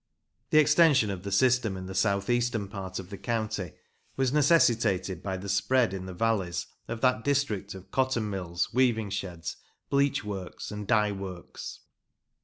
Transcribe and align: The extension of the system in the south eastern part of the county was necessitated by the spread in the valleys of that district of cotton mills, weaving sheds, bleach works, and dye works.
The 0.49 0.57
extension 0.57 1.11
of 1.11 1.21
the 1.21 1.31
system 1.31 1.77
in 1.77 1.85
the 1.85 1.93
south 1.93 2.27
eastern 2.27 2.67
part 2.69 2.97
of 2.97 3.11
the 3.11 3.19
county 3.19 3.73
was 4.17 4.33
necessitated 4.33 5.21
by 5.21 5.37
the 5.37 5.47
spread 5.47 5.93
in 5.93 6.07
the 6.07 6.13
valleys 6.15 6.65
of 6.87 7.01
that 7.01 7.23
district 7.23 7.75
of 7.75 7.91
cotton 7.91 8.27
mills, 8.27 8.73
weaving 8.73 9.11
sheds, 9.11 9.57
bleach 9.91 10.23
works, 10.23 10.71
and 10.71 10.87
dye 10.87 11.11
works. 11.11 11.81